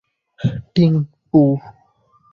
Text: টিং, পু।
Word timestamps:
টিং, 0.75 0.91
পু। 1.31 1.41